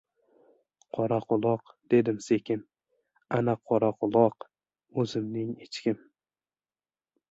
—Qoraquloq,— 0.97 1.69
dedim 1.95 2.17
sekin.— 2.29 2.65
Ana, 3.39 3.57
Qoraquloq! 3.71 4.51
o‘zimning 5.05 5.57
echkim. 5.69 6.07